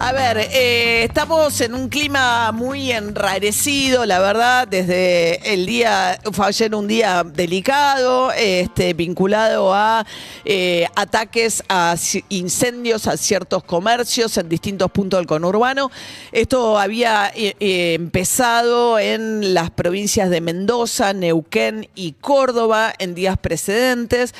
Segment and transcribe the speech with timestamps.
[0.00, 6.46] A ver, eh, estamos en un clima muy enrarecido, la verdad, desde el día, fue
[6.46, 10.06] ayer un día delicado, este, vinculado a
[10.44, 11.96] eh, ataques a
[12.28, 15.90] incendios a ciertos comercios en distintos puntos del conurbano.
[16.30, 24.32] Esto había eh, empezado en las provincias de Mendoza, Neuquén y Córdoba en días precedentes.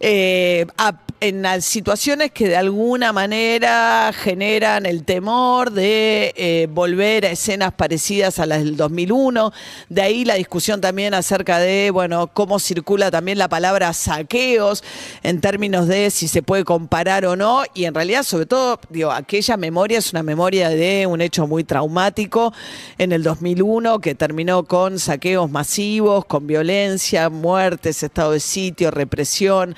[0.00, 8.38] en situaciones que de alguna manera generan el temor de eh, volver a escenas parecidas
[8.38, 9.52] a las del 2001.
[9.88, 14.82] De ahí la discusión también acerca de, bueno, cómo circula también la palabra saqueos
[15.22, 17.62] en términos de si se puede comparar o no.
[17.74, 21.64] Y en realidad, sobre todo, digo, aquella memoria es una memoria de un hecho muy
[21.64, 22.52] traumático
[22.98, 29.76] en el 2001 que terminó con saqueos masivos, con violencia, muertes, estado de sitio, represión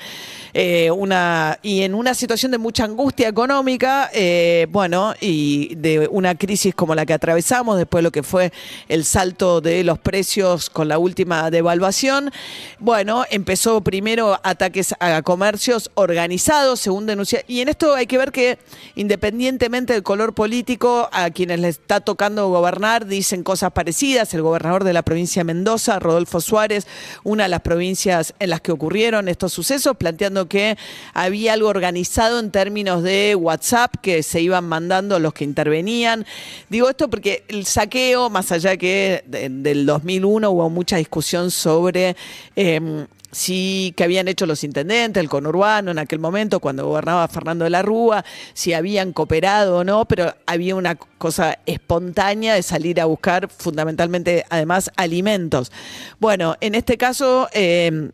[0.53, 6.35] eh, una, y en una situación de mucha angustia económica, eh, bueno, y de una
[6.35, 8.51] crisis como la que atravesamos después de lo que fue
[8.87, 12.31] el salto de los precios con la última devaluación,
[12.79, 18.31] bueno, empezó primero ataques a comercios organizados, según denuncia, y en esto hay que ver
[18.31, 18.59] que
[18.95, 24.83] independientemente del color político, a quienes les está tocando gobernar dicen cosas parecidas, el gobernador
[24.83, 26.87] de la provincia de Mendoza, Rodolfo Suárez,
[27.23, 30.77] una de las provincias en las que ocurrieron estos sucesos, planteando que
[31.13, 36.25] había algo organizado en términos de WhatsApp que se iban mandando los que intervenían.
[36.69, 42.15] Digo esto porque el saqueo, más allá que de- del 2001 hubo mucha discusión sobre...
[42.55, 47.65] em, si que habían hecho los intendentes, el conurbano en aquel momento, cuando gobernaba Fernando
[47.65, 53.01] de la Rúa, si habían cooperado o no, pero había una cosa espontánea de salir
[53.01, 55.73] a buscar fundamentalmente, además, alimentos.
[56.19, 57.49] Bueno, en este caso...
[57.51, 58.11] em,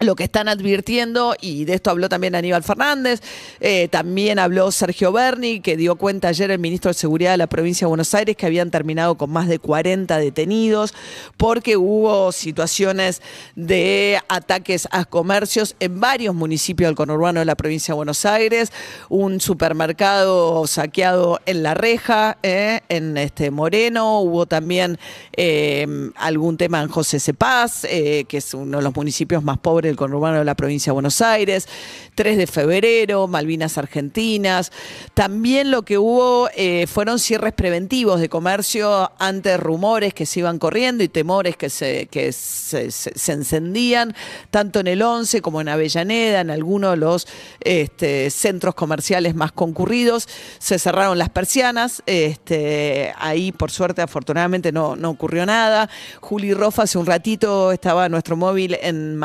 [0.00, 3.20] lo que están advirtiendo, y de esto habló también Aníbal Fernández,
[3.60, 7.48] eh, también habló Sergio Berni, que dio cuenta ayer el ministro de Seguridad de la
[7.48, 10.94] provincia de Buenos Aires que habían terminado con más de 40 detenidos
[11.36, 13.22] porque hubo situaciones
[13.56, 18.72] de ataques a comercios en varios municipios del conurbano de la provincia de Buenos Aires,
[19.08, 24.98] un supermercado saqueado en La Reja, eh, en este Moreno, hubo también
[25.32, 25.86] eh,
[26.16, 30.38] algún tema en José Cepaz, que es uno de los municipios más pobres del conurbano
[30.38, 31.68] de la provincia de Buenos Aires,
[32.14, 34.72] 3 de febrero, Malvinas Argentinas.
[35.14, 40.58] También lo que hubo eh, fueron cierres preventivos de comercio ante rumores que se iban
[40.58, 42.88] corriendo y temores que se, que se,
[43.32, 44.14] encendían,
[44.50, 47.26] tanto en el 11 como en Avellaneda, en algunos de los
[47.60, 50.28] este, centros comerciales más concurridos.
[50.58, 55.88] Se cerraron las persianas, este, ahí por suerte afortunadamente no, no ocurrió nada.
[56.20, 59.16] Juli Rofa hace un ratito estaba nuestro móvil en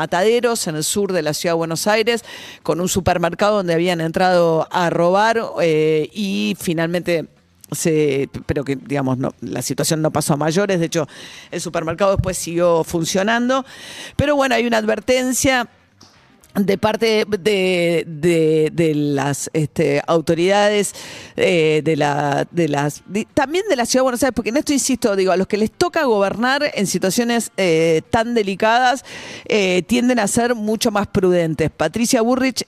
[0.66, 2.24] En el sur de la ciudad de Buenos Aires,
[2.62, 7.26] con un supermercado donde habían entrado a robar eh, y finalmente
[7.72, 11.08] se, pero que digamos no, la situación no pasó a mayores, de hecho
[11.50, 13.64] el supermercado después siguió funcionando,
[14.16, 15.68] pero bueno, hay una advertencia
[16.54, 20.94] de parte de, las este, autoridades
[21.36, 23.02] eh, de la las
[23.34, 25.56] también de la ciudad de Buenos Aires porque en esto insisto digo a los que
[25.56, 29.04] les toca gobernar en situaciones eh, tan delicadas
[29.46, 31.70] eh, tienden a ser mucho más prudentes.
[31.70, 32.64] Patricia Burrich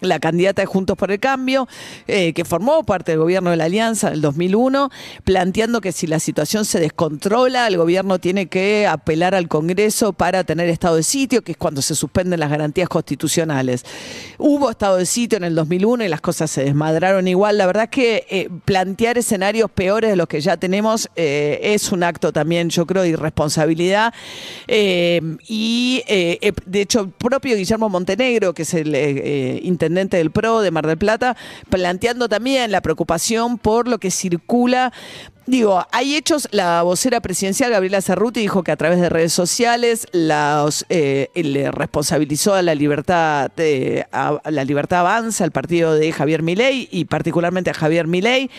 [0.00, 1.68] la candidata de Juntos por el Cambio
[2.06, 4.90] que formó parte del gobierno de la Alianza en el 2001
[5.24, 10.44] planteando que si la situación se descontrola el gobierno tiene que apelar al Congreso para
[10.44, 13.84] tener estado de sitio que es cuando se suspenden las garantías constitucionales.
[14.38, 17.58] Hubo estado de sitio en el 2001 y las cosas se desmadraron igual.
[17.58, 21.92] La verdad es que eh, plantear escenarios peores de los que ya tenemos eh, es
[21.92, 24.12] un acto también, yo creo, de irresponsabilidad.
[24.66, 30.70] Eh, y de hecho, el propio Guillermo Montenegro, que es el intendente del PRO de
[30.70, 31.36] Mar del Plata,
[31.68, 34.92] planteando también la preocupación por lo que circula
[35.48, 40.06] Digo, hay hechos, la vocera presidencial Gabriela Cerruti dijo que a través de redes sociales
[40.12, 46.42] eh, le responsabilizó a la libertad de, a la libertad avanza, al partido de Javier
[46.42, 48.50] Milei y particularmente a Javier Milei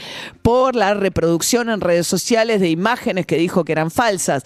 [0.42, 4.42] por la reproducción en redes sociales de imágenes que dijo que eran falsas.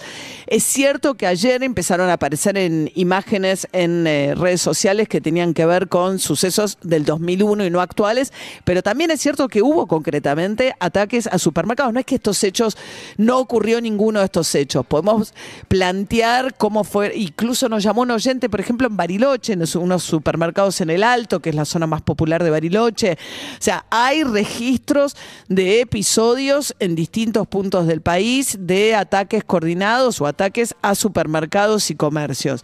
[0.45, 5.53] Es cierto que ayer empezaron a aparecer en imágenes en eh, redes sociales que tenían
[5.53, 8.33] que ver con sucesos del 2001 y no actuales,
[8.65, 11.93] pero también es cierto que hubo concretamente ataques a supermercados.
[11.93, 12.77] No es que esto hechos
[13.17, 14.85] no ocurrió ninguno de estos hechos.
[14.85, 15.33] Podemos
[15.67, 20.79] plantear cómo fue, incluso nos llamó un oyente, por ejemplo, en Bariloche, en unos supermercados
[20.79, 23.13] en el Alto, que es la zona más popular de Bariloche.
[23.13, 25.17] O sea, hay registros
[25.49, 31.95] de episodios en distintos puntos del país de ataques coordinados o ataques a supermercados y
[31.95, 32.63] comercios.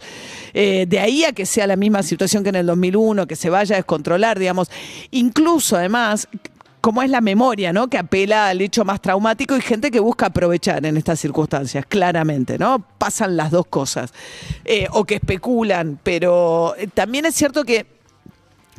[0.54, 3.50] Eh, de ahí a que sea la misma situación que en el 2001, que se
[3.50, 4.70] vaya a descontrolar, digamos.
[5.10, 6.28] Incluso, además,
[6.80, 7.88] como es la memoria, ¿no?
[7.88, 12.58] Que apela al hecho más traumático y gente que busca aprovechar en estas circunstancias, claramente,
[12.58, 12.84] ¿no?
[12.98, 14.12] Pasan las dos cosas.
[14.64, 17.86] Eh, o que especulan, pero eh, también es cierto que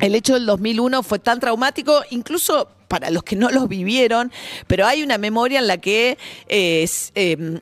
[0.00, 4.32] el hecho del 2001 fue tan traumático, incluso para los que no lo vivieron,
[4.66, 7.60] pero hay una memoria en la que em,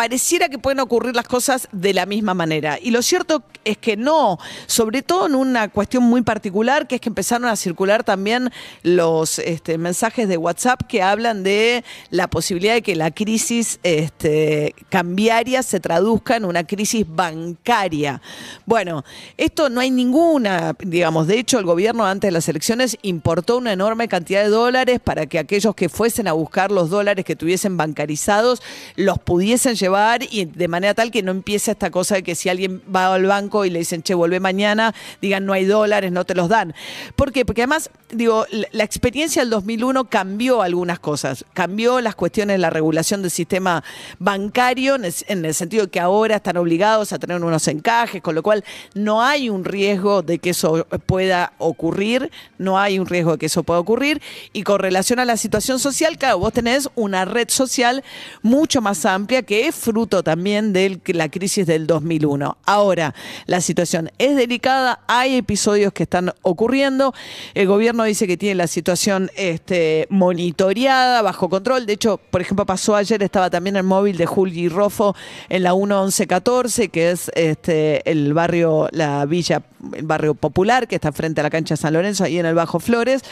[0.00, 2.78] pareciera que pueden ocurrir las cosas de la misma manera.
[2.80, 7.02] Y lo cierto es que no, sobre todo en una cuestión muy particular, que es
[7.02, 8.50] que empezaron a circular también
[8.82, 14.74] los este, mensajes de WhatsApp que hablan de la posibilidad de que la crisis este,
[14.88, 18.22] cambiaria se traduzca en una crisis bancaria.
[18.64, 19.04] Bueno,
[19.36, 23.74] esto no hay ninguna, digamos, de hecho el gobierno antes de las elecciones importó una
[23.74, 27.76] enorme cantidad de dólares para que aquellos que fuesen a buscar los dólares que tuviesen
[27.76, 28.62] bancarizados
[28.96, 29.89] los pudiesen llevar
[30.30, 33.26] y de manera tal que no empiece esta cosa de que si alguien va al
[33.26, 36.74] banco y le dicen, che, vuelve mañana, digan, no hay dólares, no te los dan.
[37.16, 37.44] ¿Por qué?
[37.44, 41.44] Porque además, digo, la experiencia del 2001 cambió algunas cosas.
[41.52, 43.82] Cambió las cuestiones de la regulación del sistema
[44.18, 48.42] bancario en el sentido de que ahora están obligados a tener unos encajes, con lo
[48.42, 48.64] cual
[48.94, 53.46] no hay un riesgo de que eso pueda ocurrir, no hay un riesgo de que
[53.46, 54.20] eso pueda ocurrir.
[54.52, 58.02] Y con relación a la situación social, claro, vos tenés una red social
[58.42, 62.56] mucho más amplia que es fruto también de la crisis del 2001.
[62.64, 63.14] Ahora,
[63.46, 67.14] la situación es delicada, hay episodios que están ocurriendo,
[67.54, 72.66] el gobierno dice que tiene la situación este, monitoreada, bajo control, de hecho, por ejemplo,
[72.66, 75.16] pasó ayer, estaba también el móvil de Juli Rofo
[75.48, 79.62] en la 1114, que es este, el barrio, la villa,
[79.94, 82.54] el barrio popular, que está frente a la cancha de San Lorenzo, ahí en el
[82.54, 83.22] Bajo Flores,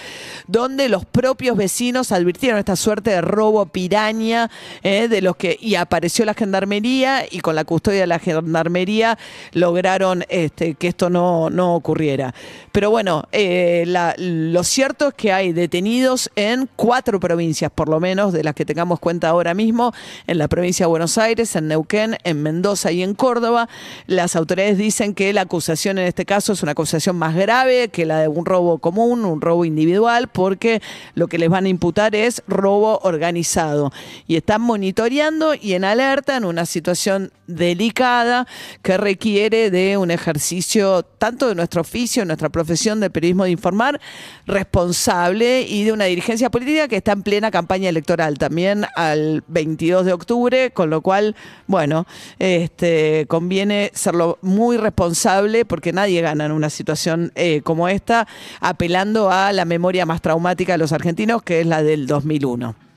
[0.46, 4.50] donde los propios vecinos advirtieron esta suerte de robo piraña
[4.82, 9.18] eh, de los que, y apareció la gendarmería y con la custodia de la gendarmería
[9.52, 12.34] lograron este, que esto no, no ocurriera.
[12.70, 13.84] Pero bueno, eh,
[14.18, 18.66] lo cierto es que hay detenidos en cuatro provincias, por lo menos, de las que
[18.66, 19.92] tengamos cuenta ahora mismo,
[20.26, 23.68] en la provincia de Buenos Aires, en Neuquén, en Mendoza y en Córdoba.
[24.06, 28.04] Las autoridades dicen que la acusación en este caso es una acusación más grave que
[28.04, 30.82] la de un robo común, un robo individual, porque
[31.14, 33.92] lo que les van a imputar es robo organizado.
[34.26, 38.46] Y están monitoreando y en alerta en una situación delicada
[38.82, 44.00] que requiere de un ejercicio tanto de nuestro oficio, nuestra profesión de periodismo de informar,
[44.46, 50.04] responsable y de una dirigencia política que está en plena campaña electoral también al 22
[50.04, 51.36] de octubre, con lo cual,
[51.66, 52.06] bueno,
[52.38, 58.26] este, conviene serlo muy responsable porque nadie gana en una situación eh, como esta,
[58.60, 62.87] apelando a la memoria más traumática de los argentinos, que es la del 2001.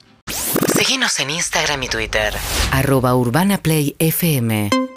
[0.91, 2.33] Síguenos en Instagram y Twitter.
[2.73, 4.90] Arroba Urbana Play FM.